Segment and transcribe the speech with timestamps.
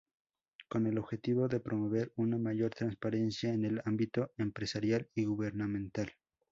[0.67, 6.11] Con el objetivo de promover una mayor transparencia en el ámbito empresarial y gubernamental.